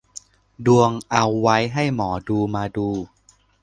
[0.65, 2.87] ดวงเอาไว้ให้หมอดูมาดู